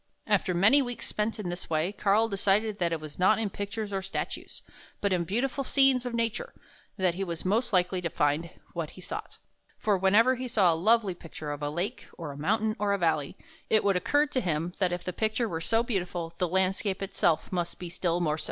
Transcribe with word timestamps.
After 0.25 0.55
many 0.55 0.81
weeks 0.81 1.05
spent 1.05 1.37
in 1.37 1.49
this 1.49 1.69
way, 1.69 1.91
Karl 1.91 2.27
decided 2.27 2.79
that 2.79 2.91
it 2.91 2.99
was 2.99 3.19
not 3.19 3.37
in 3.37 3.51
pictures 3.51 3.93
or 3.93 4.01
statues, 4.01 4.63
but 4.99 5.13
in 5.13 5.25
beautiful 5.25 5.63
scenes 5.63 6.07
of 6.07 6.15
nature, 6.15 6.55
that 6.97 7.13
he 7.13 7.23
was 7.23 7.45
most 7.45 7.71
likely 7.71 8.01
to 8.01 8.09
find 8.09 8.49
what 8.73 8.89
he 8.97 8.99
sought. 9.01 9.37
For 9.77 9.95
whenever 9.99 10.33
he 10.33 10.47
saw 10.47 10.73
a 10.73 10.85
lovely 10.89 11.13
picture 11.13 11.51
of 11.51 11.61
a 11.61 11.69
lake, 11.69 12.07
or 12.17 12.31
a 12.31 12.35
mountain, 12.35 12.75
or 12.79 12.93
a 12.93 12.97
valley, 12.97 13.37
it 13.69 13.83
would 13.83 13.95
occur 13.95 14.25
to 14.25 14.41
him 14.41 14.73
that 14.79 14.91
if 14.91 15.03
the 15.03 15.13
picture 15.13 15.47
were 15.47 15.61
so 15.61 15.83
beautiful, 15.83 16.33
the 16.39 16.47
landscape 16.47 17.03
itself 17.03 17.51
must 17.51 17.77
be 17.77 17.87
still 17.87 18.19
more 18.19 18.39
so. 18.39 18.39